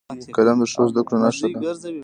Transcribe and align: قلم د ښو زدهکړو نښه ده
قلم 0.35 0.57
د 0.61 0.63
ښو 0.71 0.83
زدهکړو 0.91 1.17
نښه 1.23 1.45
ده 1.51 1.57